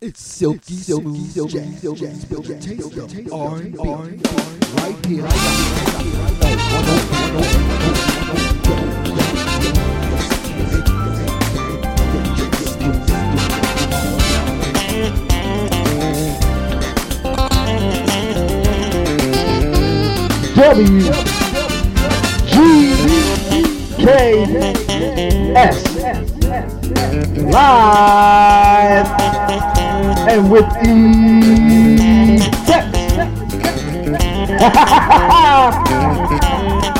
It's 0.00 0.20
silky, 0.20 0.74
silky, 0.74 1.24
silky, 1.28 1.72
silky, 1.76 2.06
silky, 2.14 2.54
taste 2.60 2.96
of 2.96 3.32
R&B 3.32 3.78
right 4.76 5.06
here. 5.06 5.26
W 20.56 21.00
G 22.46 22.54
K 23.96 24.04
S. 25.56 25.76
Live 27.38 29.35
and 30.28 30.50
with 30.50 30.66
effect. 32.42 32.92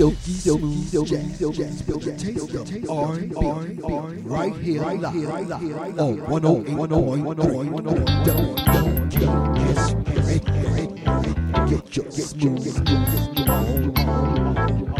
silky, 0.00 0.32
silky, 0.32 0.82
silky, 0.84 1.18
silky, 1.34 1.64
silky, 1.72 2.16
taste 2.16 2.54
of 2.54 2.88
R&B 2.88 3.34
right 4.24 4.56
here, 4.56 4.80
right 4.80 5.04
here, 5.12 5.28
right 5.28 5.60
here, 5.60 5.74
right 5.76 5.94
Oh, 5.98 6.14
108, 6.16 6.74
108, 6.74 7.22
108, 7.22 7.70
Get 11.68 11.96
your 11.96 12.10
smooth. 12.10 12.84
grab 13.44 14.99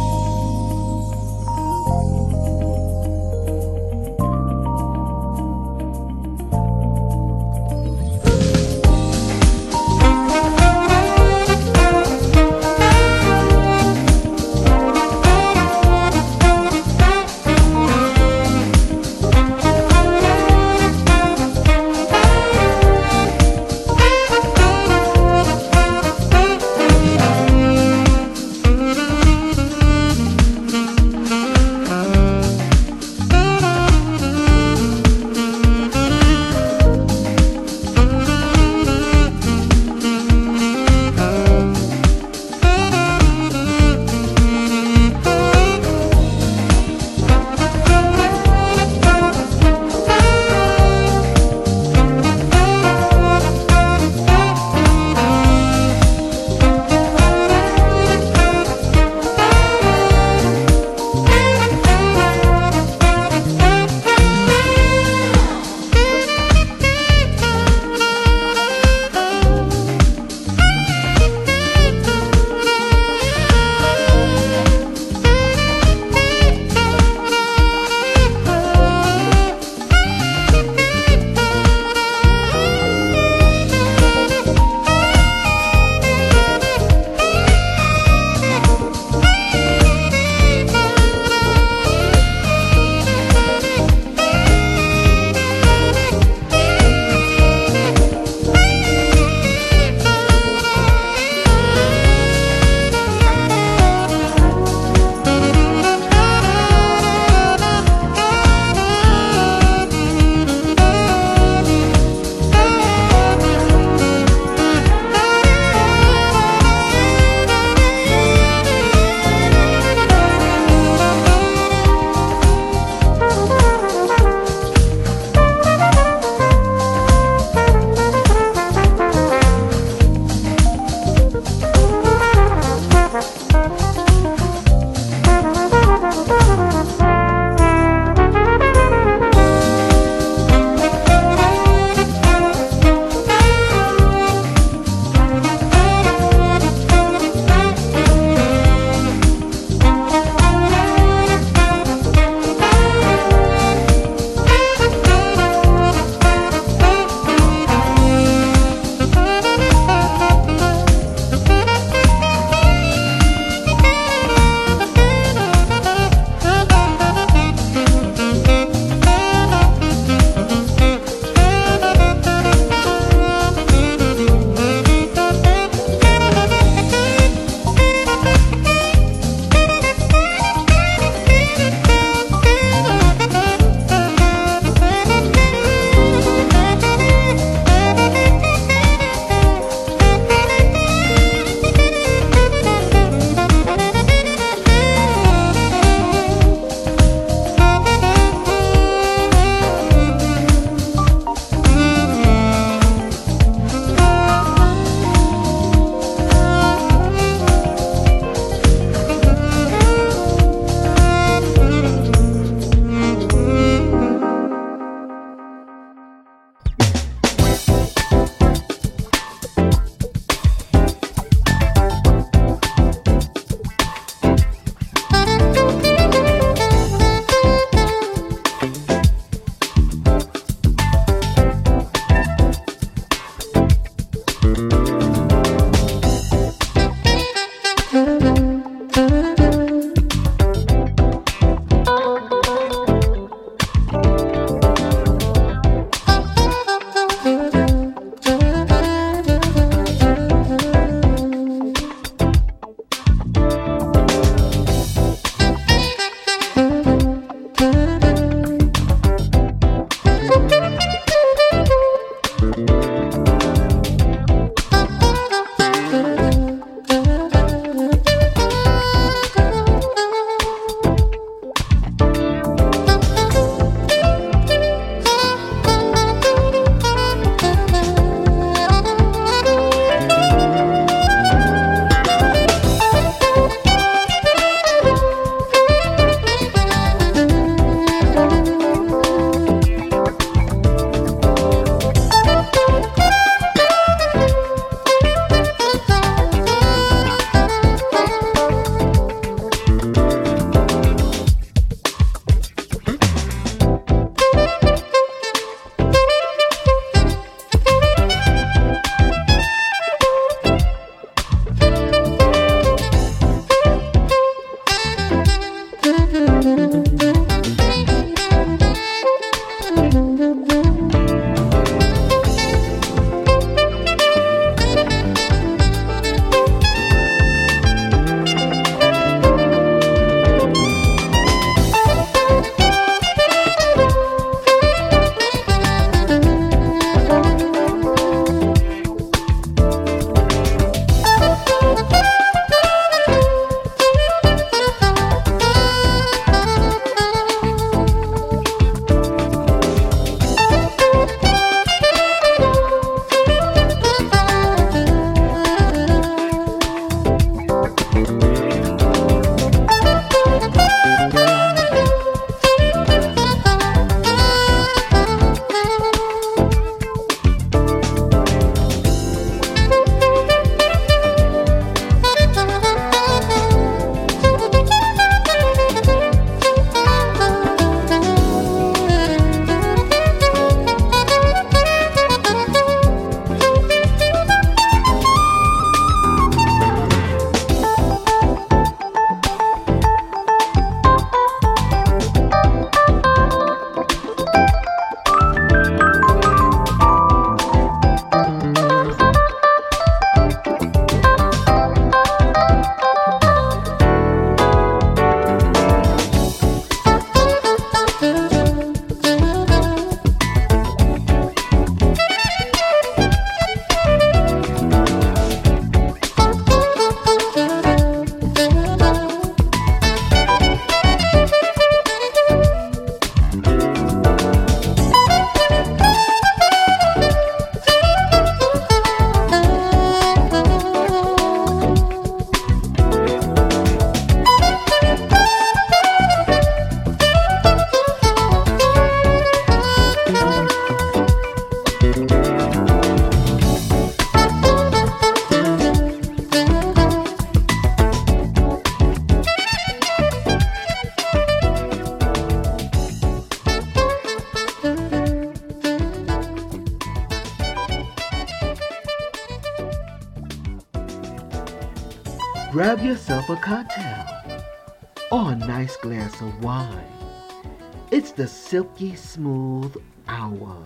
It's 468.01 468.13
the 468.13 468.25
silky 468.25 468.95
smooth 468.95 469.75
hour 470.07 470.57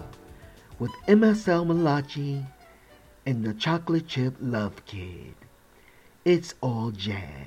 with 0.80 0.92
MSL 1.06 1.68
Malachi 1.68 2.46
and 3.26 3.44
the 3.44 3.54
chocolate 3.54 4.08
chip 4.08 4.36
love 4.40 4.86
kid. 4.86 5.36
It's 6.24 6.54
all 6.62 6.92
jazz. 6.92 7.45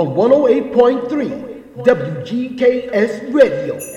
On 0.00 0.14
108.3 0.16 1.84
WGKS 1.84 3.34
Radio. 3.34 3.89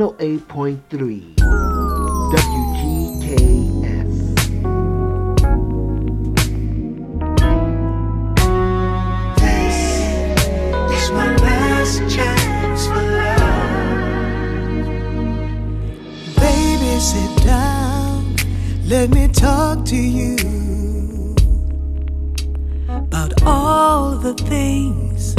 108.3 0.00 1.36
WGKS. 2.32 4.10
It's 10.90 11.10
my 11.10 11.36
last 11.36 11.98
chance 12.08 12.86
for 12.86 12.94
love. 12.94 14.00
Baby, 16.36 16.92
sit 16.98 17.44
down. 17.44 18.36
Let 18.86 19.10
me 19.10 19.28
talk 19.28 19.84
to 19.84 19.96
you 19.96 20.36
about 22.88 23.42
all 23.42 24.16
the 24.16 24.32
things 24.32 25.36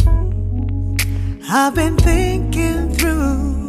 I've 1.50 1.74
been 1.74 1.98
thinking 1.98 2.94
through. 2.94 3.61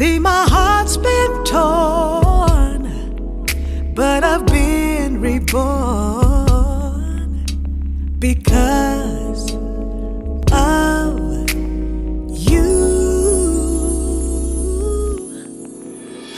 See, 0.00 0.18
my 0.18 0.46
heart's 0.48 0.96
been 0.96 1.44
torn, 1.44 2.84
but 3.94 4.24
I've 4.24 4.46
been 4.46 5.20
reborn 5.20 5.44
because 8.18 9.52
of 10.50 11.50
you. 12.32 12.70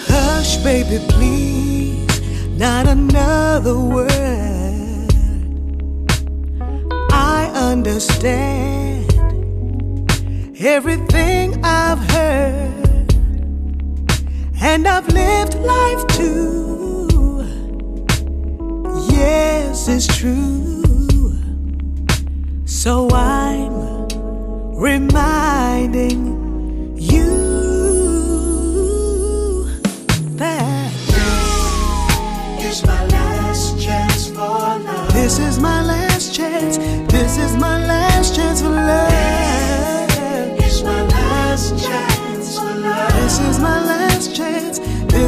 Hush, 0.09 0.57
baby, 0.65 0.99
please, 1.09 2.21
not 2.59 2.89
another 2.89 3.79
word. 3.79 4.11
I 7.13 7.49
understand 7.55 9.13
everything 10.59 11.65
I've 11.65 12.01
heard, 12.11 12.72
and 14.63 14.87
I've 14.87 15.09
lived 15.09 15.57
life 15.57 16.07
too. 16.07 17.09
Yes, 19.11 19.89
it's 19.89 20.07
true. 20.07 21.35
So 22.65 23.11
I'm 23.11 24.07
reminding 24.75 26.42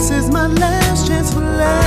This 0.04 0.24
is 0.26 0.30
my 0.30 0.48
last 0.48 1.06
chance 1.08 1.32
for 1.32 1.40
love. 1.40 1.82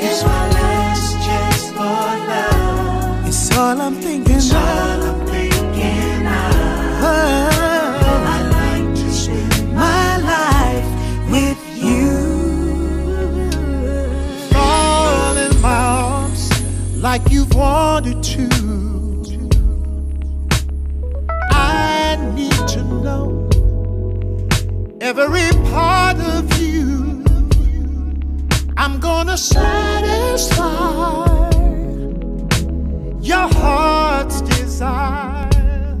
It's 0.00 0.24
my 0.24 0.50
last 0.50 1.12
chance 1.24 1.68
for 1.68 1.78
love. 1.78 3.28
It's 3.28 3.56
all 3.56 3.80
I'm 3.80 3.94
thinking 3.94 4.34
it's 4.34 4.50
of. 4.50 4.58
I'm 4.58 5.24
thinking 5.24 6.26
of. 6.26 7.04
Oh, 7.06 8.24
I 8.26 8.38
like 8.58 8.92
to 8.92 9.08
spend 9.12 9.72
my 9.72 10.16
life 10.18 10.88
with 11.30 11.62
you. 11.80 12.10
Fall 14.50 15.36
in 15.36 15.60
my 15.60 15.78
arms 15.78 16.50
like 16.96 17.30
you've 17.30 17.54
wanted. 17.54 18.13
Satisfy 29.36 31.24
your 33.20 33.48
heart's 33.54 34.40
desire, 34.42 35.98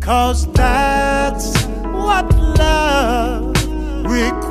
cause 0.00 0.46
that's 0.52 1.64
what 1.64 2.32
love 2.56 3.56
requires. 4.04 4.47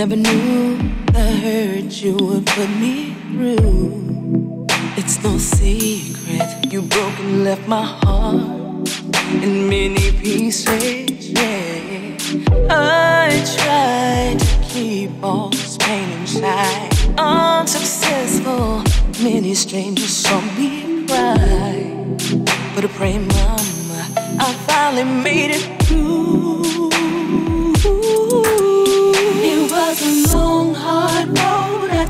Never 0.00 0.16
knew 0.16 0.78
the 1.12 1.26
hurt 1.42 1.92
you 2.02 2.14
would 2.14 2.46
put 2.46 2.70
me 2.80 3.12
through. 3.32 4.66
It's 4.96 5.22
no 5.22 5.36
secret 5.36 6.72
you 6.72 6.80
broke 6.80 7.18
and 7.18 7.44
left 7.44 7.68
my 7.68 7.84
heart 7.84 8.88
in 9.44 9.68
many 9.68 10.10
pieces. 10.12 11.28
Yeah, 11.28 12.16
I 12.70 13.44
tried 13.58 14.38
to 14.40 14.72
keep 14.72 15.10
all 15.22 15.50
this 15.50 15.76
pain 15.76 16.08
inside. 16.12 16.88
Unsuccessful, 17.18 18.82
many 19.22 19.52
strangers 19.52 20.16
saw 20.16 20.40
me 20.56 21.04
cry. 21.08 22.16
But 22.74 22.84
I 22.86 22.90
pray, 22.96 23.18
Mama, 23.18 24.00
I 24.16 24.50
finally 24.66 25.04
made 25.04 25.50
it 25.50 25.82
through. 25.82 27.09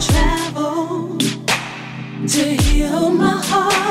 Traveled 0.00 1.20
to 1.20 2.42
heal 2.62 3.10
my 3.10 3.38
heart, 3.44 3.89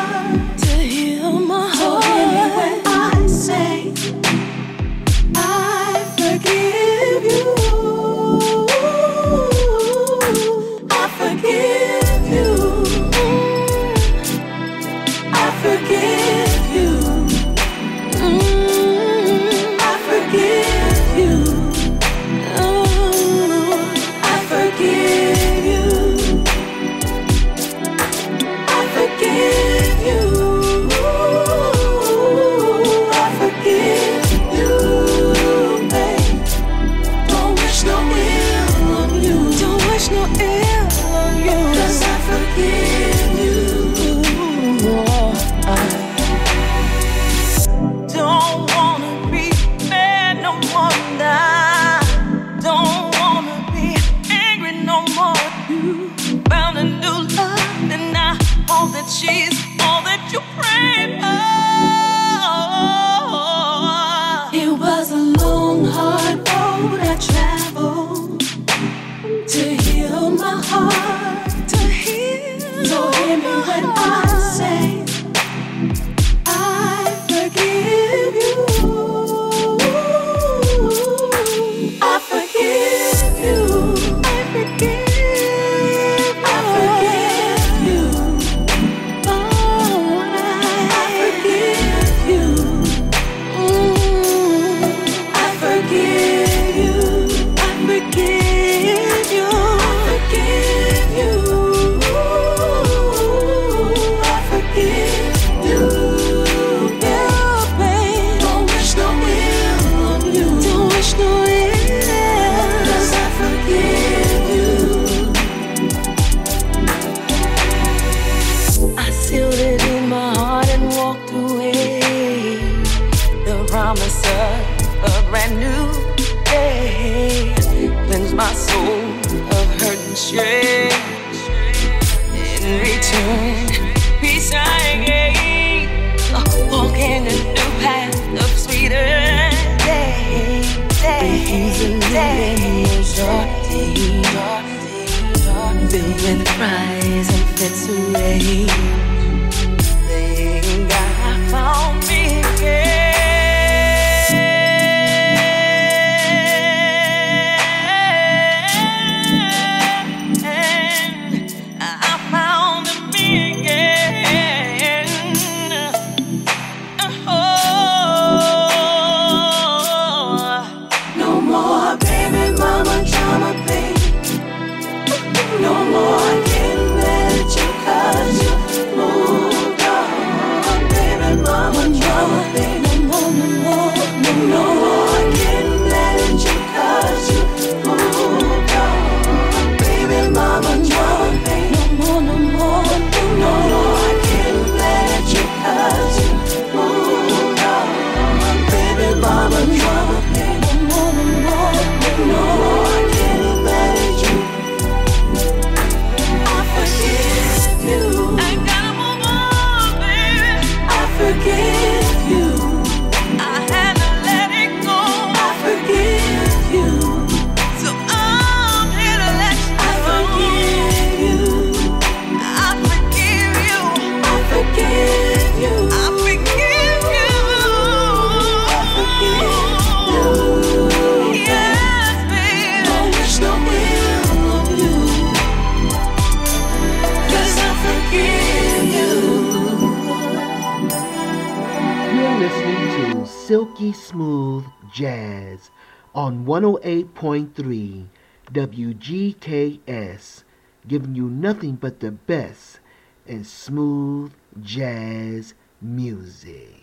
Jazz 244.99 245.71
on 246.13 246.45
108.3 246.45 248.07
WGKS, 248.51 250.43
giving 250.85 251.15
you 251.15 251.29
nothing 251.29 251.75
but 251.75 252.01
the 252.01 252.11
best 252.11 252.81
in 253.25 253.45
smooth 253.45 254.33
jazz 254.61 255.53
music. 255.81 256.78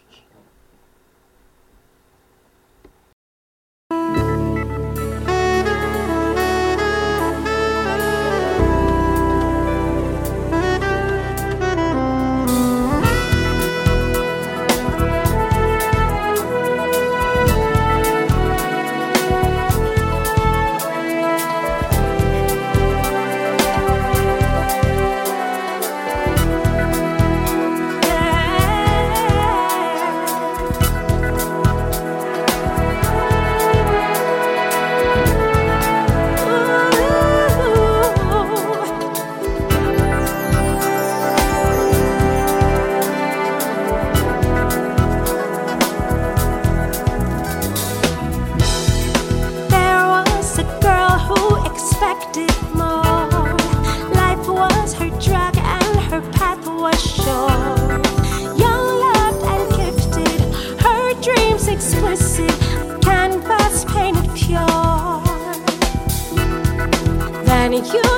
you. 67.84 68.15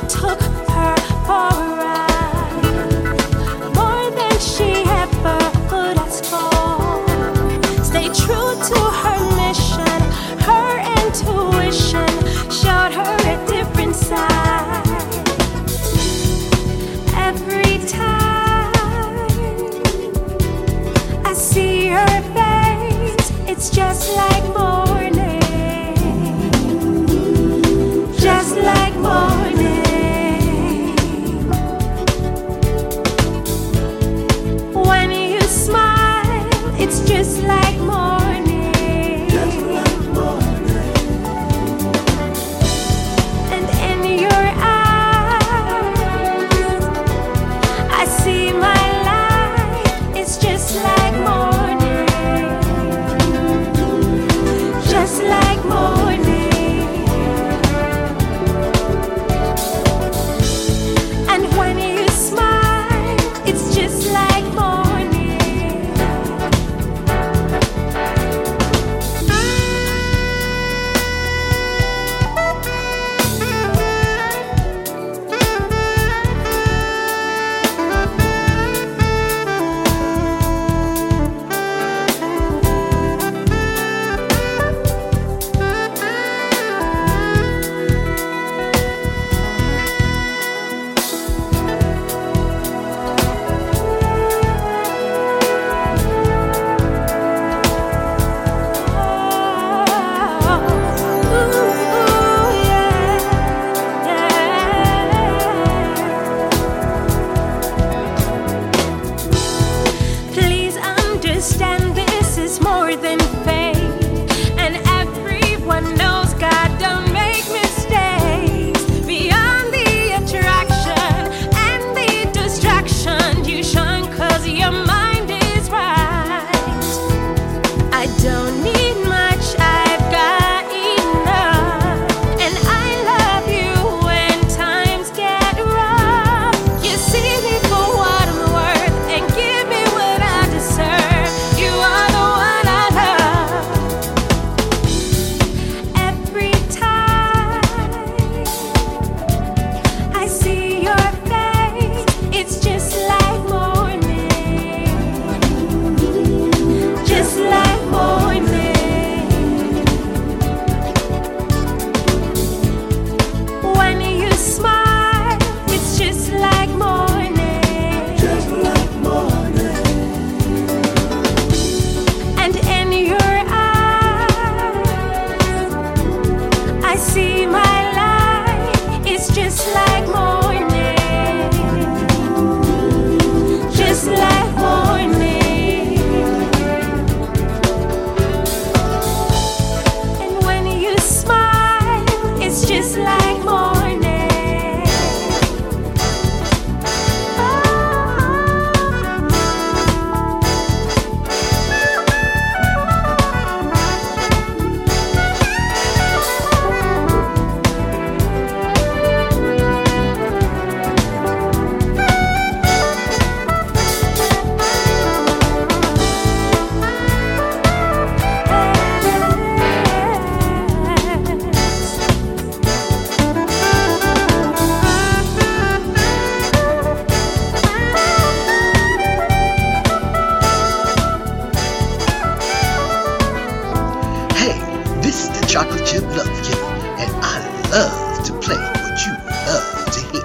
love 236.28 236.48
you, 236.48 236.56
and 236.98 237.10
I 237.24 237.38
love 237.70 238.24
to 238.26 238.32
play 238.40 238.56
what 238.56 239.06
you 239.06 239.12
love 239.46 239.90
to 239.92 240.00
hear 240.12 240.24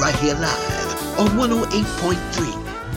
right 0.00 0.14
here 0.16 0.34
live 0.34 1.18
on 1.18 1.28
108.3 1.38 2.16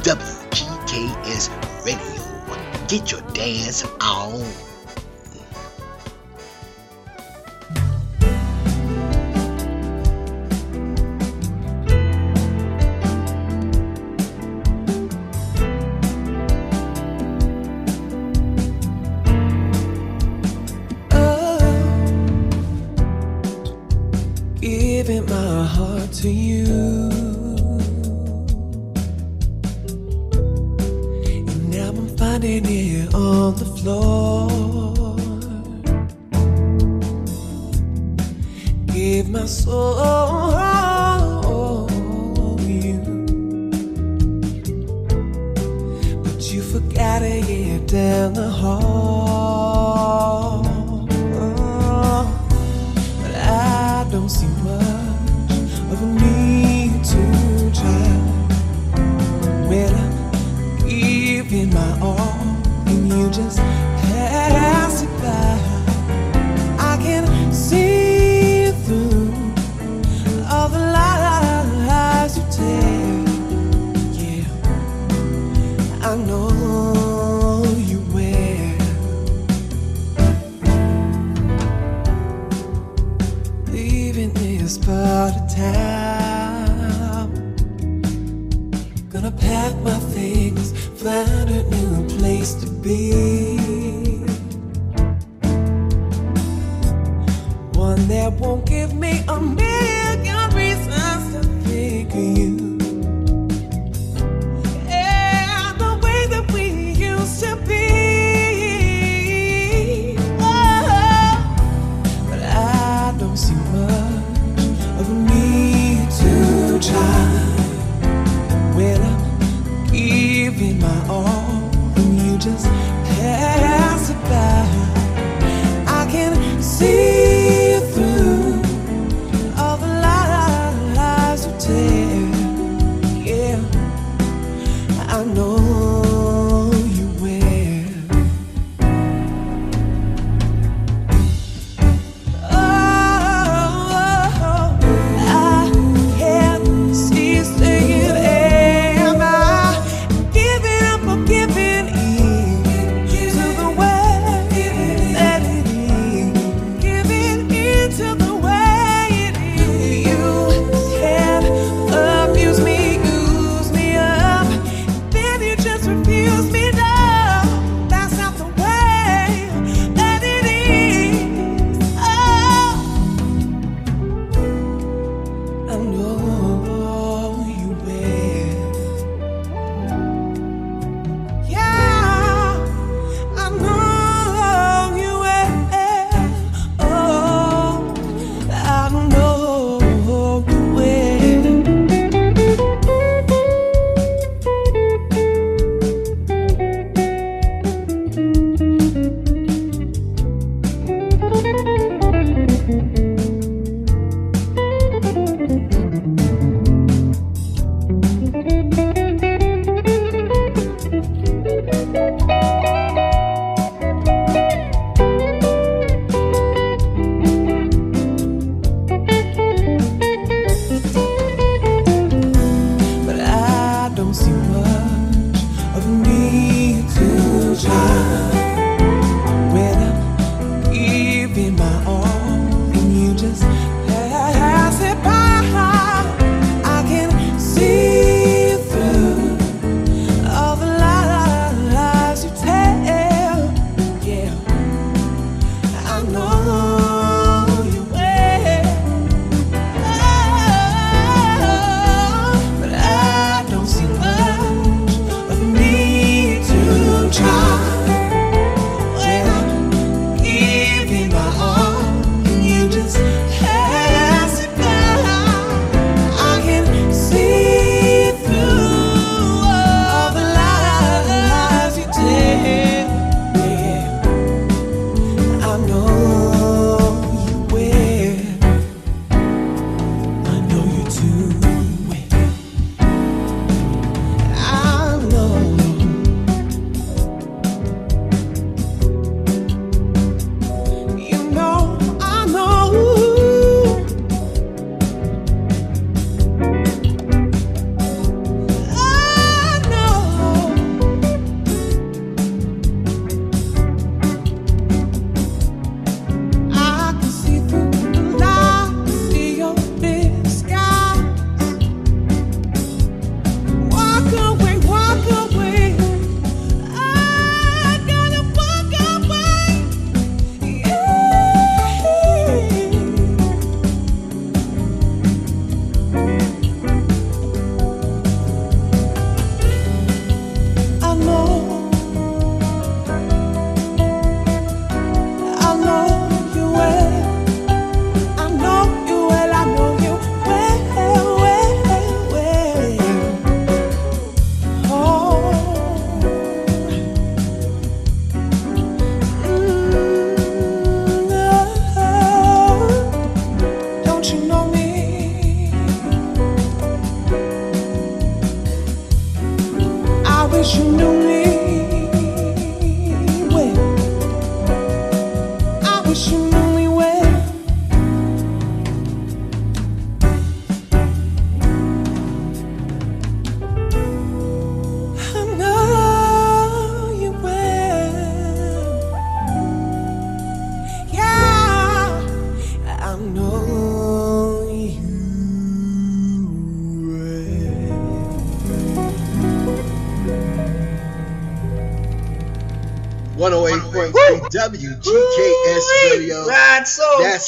WGKS 0.04 1.50
Radio. 1.86 2.88
Get 2.88 3.12
your 3.12 3.22
dance 3.34 3.86
on. 4.02 4.69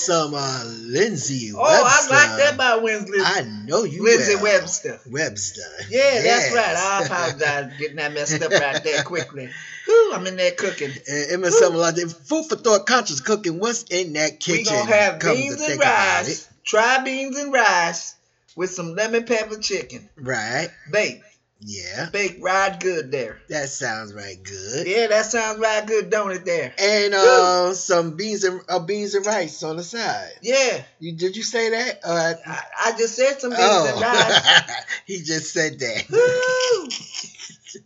some 0.02 0.34
uh, 0.34 0.64
Lindsey. 0.66 1.52
Oh, 1.56 1.62
Webster. 1.62 2.14
I 2.14 2.28
like 2.28 2.38
that 2.43 2.58
by 2.58 2.80
Winslet. 2.80 3.24
I 3.24 3.41
know 3.66 3.84
you, 3.84 4.04
Lindsey 4.04 4.36
well. 4.36 4.60
Webster. 4.60 4.99
Webster. 5.10 5.62
Yeah, 5.89 5.99
yes. 5.99 6.54
that's 6.54 6.56
right. 6.56 6.76
I 6.76 7.06
apologize 7.06 7.80
getting 7.80 7.97
that 7.97 8.14
messed 8.14 8.41
up 8.41 8.52
right 8.52 8.84
there 8.84 9.04
quickly. 9.04 9.49
Whew, 9.86 10.14
I'm 10.14 10.28
in 10.28 10.36
there 10.36 10.52
cooking. 10.52 10.91
And 11.08 11.32
Emma 11.32 11.47
Summerlin, 11.47 12.14
food 12.14 12.45
for 12.47 12.56
thought, 12.56 12.86
conscious 12.86 13.22
cooking. 13.22 13.60
What's 13.60 13.84
in 13.84 14.14
that 14.14 14.39
kitchen? 14.39 14.74
We 14.74 14.80
gonna 14.80 14.93
have 14.93 15.20
beans 15.20 15.62
and 15.62 15.80
rice. 15.80 16.47
Try 16.64 17.04
beans 17.04 17.38
and 17.38 17.52
rice 17.52 18.16
with 18.56 18.70
some 18.70 18.95
lemon 18.95 19.26
pepper 19.26 19.58
chicken. 19.58 20.08
Right. 20.16 20.70
Bake. 20.91 21.22
Yeah. 21.64 22.09
Big 22.12 22.43
ride 22.43 22.80
good 22.80 23.12
there. 23.12 23.39
That 23.49 23.70
sounds 23.70 24.14
right 24.14 24.41
good. 24.43 24.88
Yeah, 24.88 25.07
that 25.07 25.26
sounds 25.26 25.59
right 25.59 25.86
good, 25.86 26.09
don't 26.09 26.32
it 26.32 26.43
there? 26.43 26.74
And 26.80 27.14
uh 27.14 27.74
some 27.74 28.18
beans 28.18 28.43
and 28.43 28.62
uh, 28.68 28.80
beans 28.80 29.14
and 29.14 29.26
rice 29.26 29.62
on 29.62 29.78
the 29.78 29.84
side. 29.84 30.32
Yeah. 30.41 30.84
You 30.99 31.14
did 31.14 31.36
you 31.38 31.43
say 31.43 31.70
that? 31.70 31.99
Uh, 32.03 32.34
I, 32.45 32.59
I 32.86 32.97
just 32.97 33.16
said 33.16 33.39
some 33.39 33.51
beans 33.51 33.62
oh. 33.62 33.91
and 33.93 34.01
rice. 34.01 34.86
he 35.05 35.22
just 35.22 35.53
said 35.53 35.80
that. 35.80 36.05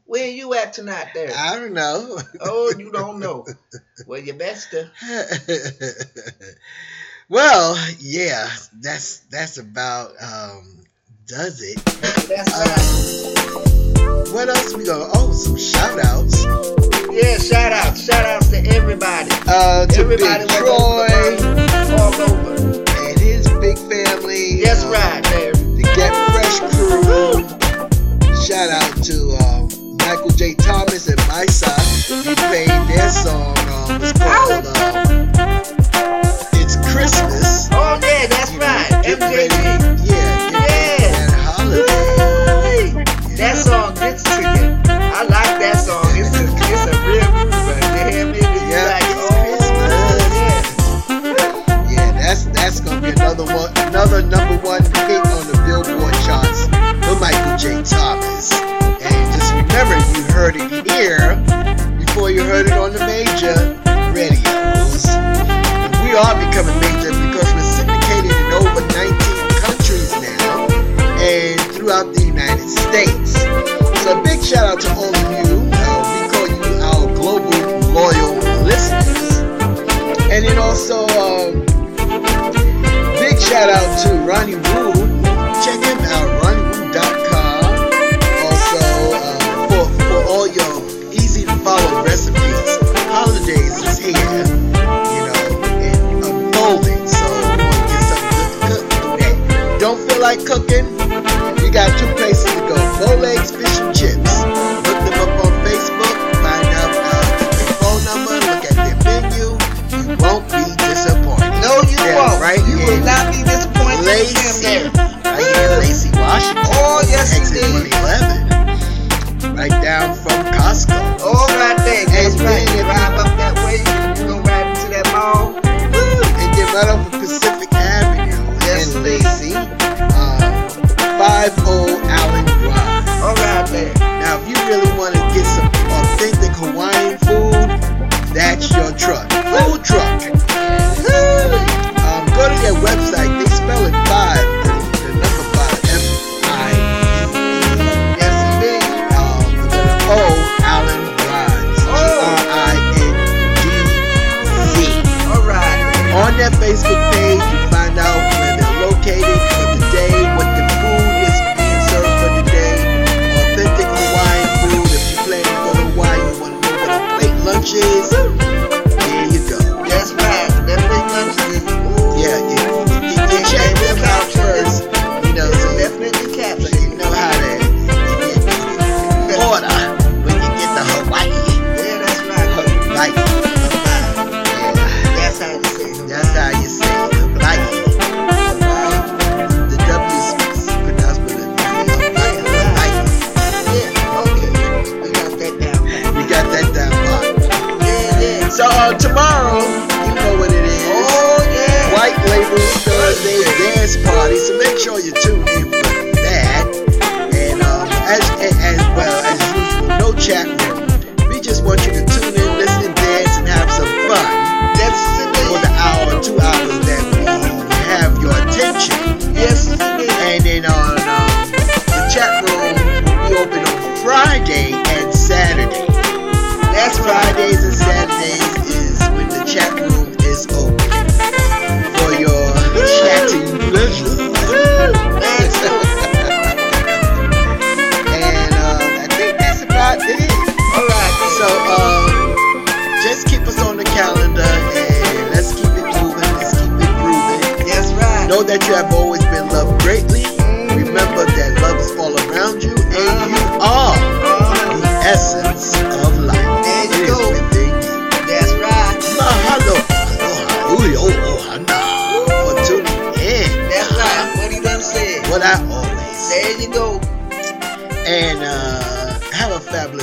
Where 0.05 0.29
you 0.29 0.53
at 0.53 0.73
tonight 0.73 1.09
there? 1.13 1.31
I 1.35 1.55
don't 1.55 1.73
know. 1.73 2.17
oh, 2.41 2.73
you 2.77 2.91
don't 2.91 3.19
know. 3.19 3.45
Well 4.07 4.21
you 4.21 4.33
besta. 4.33 4.89
Uh. 5.03 6.05
well, 7.29 7.77
yeah, 7.99 8.49
that's 8.79 9.19
that's 9.31 9.57
about 9.57 10.11
um 10.21 10.74
does 11.27 11.59
it. 11.61 11.83
That's 12.29 12.53
uh, 12.53 12.65
right. 12.69 14.31
What 14.31 14.47
else 14.49 14.75
we 14.75 14.85
gonna? 14.85 15.09
Oh, 15.13 15.31
some 15.31 15.57
shout 15.57 15.97
outs. 16.05 16.45
Yeah, 17.11 17.37
shout 17.37 17.71
outs. 17.71 18.05
Shout 18.05 18.25
outs 18.25 18.49
to 18.49 18.57
everybody. 18.67 19.31
Uh, 19.47 19.87
to 19.87 19.99
everybody 20.01 20.45
Big 20.45 20.57
Troy. 20.57 21.07
All 21.97 22.13
over. 22.21 22.83
And 22.99 23.19
his 23.19 23.49
big 23.59 23.77
family. 23.89 24.61
That's 24.63 24.83
right, 24.85 25.23
man. 25.31 25.44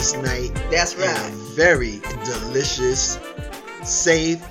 That's 0.02 0.94
and 0.94 1.02
a 1.04 1.06
right. 1.06 1.32
very 1.54 2.00
delicious, 2.24 3.20
safe, 3.84 4.42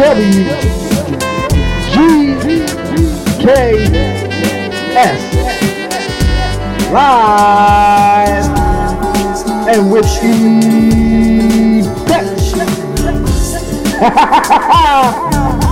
W 0.02 0.44
G 1.92 1.96
K 3.38 3.46
S 4.98 5.22
live 6.92 8.48
and 9.70 9.92
with 9.92 10.08
effect. 12.02 12.42